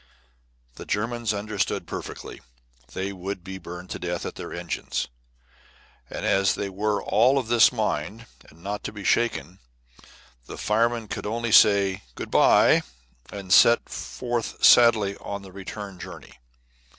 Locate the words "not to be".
8.63-9.03